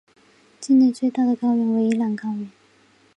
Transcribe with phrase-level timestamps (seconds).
[0.59, 2.49] 境内最大的高原为伊朗高原。